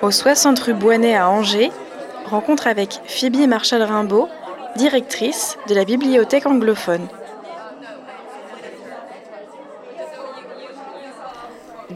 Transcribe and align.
Au 0.00 0.12
60 0.12 0.60
rue 0.60 0.74
Boinet 0.74 1.16
à 1.16 1.28
Angers, 1.28 1.72
rencontre 2.26 2.68
avec 2.68 3.00
Phoebe 3.08 3.48
Marshall 3.48 3.82
Rimbaud, 3.82 4.28
directrice 4.76 5.58
de 5.66 5.74
la 5.74 5.84
bibliothèque 5.84 6.46
anglophone. 6.46 7.08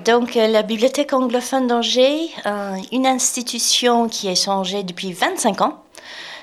Donc, 0.05 0.37
euh, 0.37 0.49
la 0.49 0.63
Bibliothèque 0.63 1.13
anglophone 1.13 1.69
d'Angers, 1.69 2.29
euh, 2.45 2.75
une 2.91 3.07
institution 3.07 4.09
qui 4.09 4.27
est 4.27 4.43
changée 4.43 4.83
depuis 4.83 5.13
25 5.13 5.61
ans. 5.61 5.85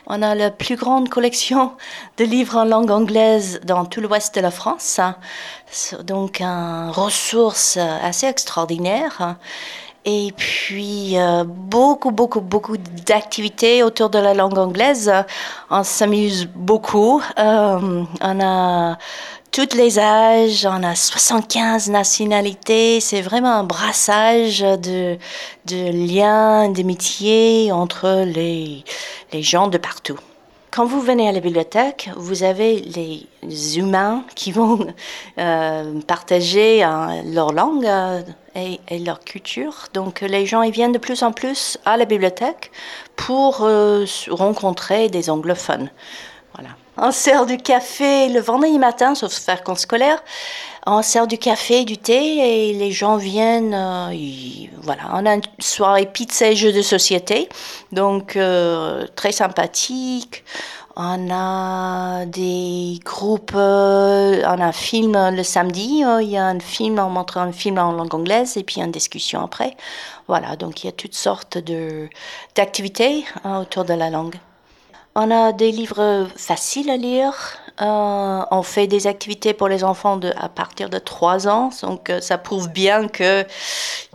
On 0.07 0.21
a 0.21 0.35
la 0.35 0.51
plus 0.51 0.77
grande 0.77 1.09
collection 1.09 1.73
de 2.17 2.23
livres 2.23 2.55
en 2.55 2.63
langue 2.63 2.89
anglaise 2.89 3.59
dans 3.65 3.83
tout 3.83 3.99
l'ouest 3.99 4.33
de 4.33 4.39
la 4.39 4.49
France. 4.49 5.01
Donc, 6.03 6.39
une 6.39 6.89
ressource 6.89 7.75
assez 7.77 8.27
extraordinaire. 8.27 9.35
Et 10.05 10.31
puis, 10.35 11.17
euh, 11.17 11.43
beaucoup, 11.45 12.11
beaucoup, 12.11 12.41
beaucoup 12.41 12.77
d'activités 13.05 13.83
autour 13.83 14.09
de 14.09 14.17
la 14.17 14.33
langue 14.33 14.57
anglaise. 14.57 15.11
On 15.69 15.83
s'amuse 15.83 16.47
beaucoup. 16.55 17.21
on 17.37 18.05
a 18.21 18.97
tous 19.51 19.75
les 19.75 19.97
âges, 19.99 20.65
on 20.65 20.83
a 20.83 20.95
75 20.95 21.89
nationalités, 21.89 22.99
c'est 22.99 23.21
vraiment 23.21 23.53
un 23.55 23.63
brassage 23.63 24.59
de, 24.59 25.17
de 25.65 25.91
liens, 25.91 26.69
d'amitié 26.69 27.71
entre 27.71 28.25
les, 28.25 28.83
les 29.33 29.41
gens 29.41 29.67
de 29.67 29.77
partout. 29.77 30.19
Quand 30.71 30.85
vous 30.85 31.01
venez 31.01 31.27
à 31.27 31.31
la 31.31 31.39
bibliothèque, 31.39 32.11
vous 32.15 32.43
avez 32.43 32.79
les 32.79 33.77
humains 33.79 34.23
qui 34.35 34.51
vont 34.51 34.85
euh, 35.39 35.99
partager 36.01 36.83
euh, 36.83 37.21
leur 37.25 37.53
langue 37.53 37.87
euh, 37.87 38.21
et, 38.59 38.99
leur 38.99 39.19
culture. 39.19 39.87
Donc 39.93 40.21
les 40.21 40.45
gens 40.45 40.61
ils 40.61 40.71
viennent 40.71 40.91
de 40.91 40.97
plus 40.97 41.23
en 41.23 41.31
plus 41.31 41.77
à 41.85 41.97
la 41.97 42.05
bibliothèque 42.05 42.71
pour 43.15 43.67
rencontrer 44.29 45.09
des 45.09 45.29
anglophones. 45.29 45.89
Voilà. 46.53 46.69
On 47.01 47.11
sert 47.11 47.45
du 47.45 47.57
café 47.57 48.27
le 48.27 48.41
vendredi 48.41 48.77
matin, 48.77 49.15
sauf 49.15 49.33
faire 49.33 49.63
compte 49.63 49.79
scolaire. 49.79 50.21
On 50.85 51.01
sert 51.01 51.27
du 51.27 51.37
café, 51.37 51.85
du 51.85 51.97
thé 51.97 52.69
et 52.69 52.73
les 52.73 52.91
gens 52.91 53.15
viennent. 53.15 53.73
Euh, 53.73 54.13
voilà, 54.81 55.03
on 55.13 55.25
a 55.25 55.35
une 55.35 55.41
soirée 55.59 56.05
pizza 56.05 56.47
et 56.47 56.55
jeux 56.55 56.73
de 56.73 56.81
société, 56.81 57.47
donc 57.91 58.35
euh, 58.35 59.05
très 59.15 59.31
sympathique. 59.31 60.43
On 60.95 61.29
a 61.31 62.25
des 62.25 62.99
groupes, 63.05 63.53
euh, 63.55 64.41
on 64.43 64.59
a 64.59 64.65
un 64.65 64.71
film 64.71 65.13
le 65.31 65.43
samedi, 65.43 66.03
il 66.21 66.29
y 66.29 66.37
a 66.37 66.45
un 66.45 66.59
film, 66.59 66.99
on 66.99 67.09
montre 67.09 67.37
un 67.37 67.51
film 67.51 67.77
en 67.77 67.91
langue 67.93 68.13
anglaise 68.13 68.57
et 68.57 68.63
puis 68.63 68.81
une 68.81 68.91
discussion 68.91 69.41
après. 69.43 69.77
Voilà, 70.27 70.55
donc 70.55 70.83
il 70.83 70.87
y 70.87 70.89
a 70.89 70.93
toutes 70.93 71.15
sortes 71.15 71.57
d'activités 72.55 73.25
autour 73.45 73.85
de 73.85 73.93
la 73.93 74.09
langue. 74.09 74.35
On 75.15 75.31
a 75.31 75.51
des 75.51 75.71
livres 75.71 76.27
faciles 76.37 76.89
à 76.89 76.97
lire. 76.97 77.33
Euh, 77.81 78.41
on 78.51 78.61
fait 78.61 78.87
des 78.87 79.07
activités 79.07 79.53
pour 79.53 79.67
les 79.67 79.83
enfants 79.83 80.17
de, 80.17 80.31
à 80.37 80.49
partir 80.49 80.89
de 80.89 80.99
3 80.99 81.47
ans. 81.47 81.71
Donc, 81.81 82.09
euh, 82.09 82.21
ça 82.21 82.37
prouve 82.37 82.69
bien 82.69 83.07
que 83.07 83.43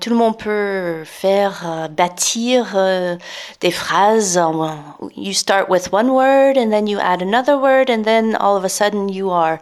tout 0.01 0.11
le 0.11 0.17
monde 0.17 0.39
peut 0.39 1.03
faire, 1.05 1.63
euh, 1.67 1.89
bâtir 1.89 2.73
euh, 2.75 3.17
des 3.61 3.71
phrases. 3.71 4.41
You 5.17 5.33
start 5.33 5.69
with 5.69 5.93
one 5.93 6.13
word 6.13 6.57
and 6.57 6.73
then 6.73 6.87
you 6.87 6.99
add 6.99 7.23
another 7.23 7.57
word 7.57 7.89
and 7.89 8.05
then 8.05 8.35
all 8.35 8.57
of 8.57 8.65
a 8.65 8.69
sudden 8.69 9.09
you 9.09 9.31
are 9.31 9.61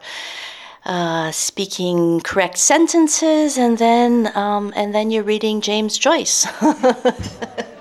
uh, 0.85 1.31
speaking 1.31 2.21
correct 2.21 2.59
sentences 2.59 3.59
and 3.59 3.79
then, 3.79 4.35
um, 4.37 4.73
and 4.75 4.95
then 4.95 5.11
you're 5.11 5.23
reading 5.23 5.61
James 5.61 5.99
Joyce. 5.99 6.47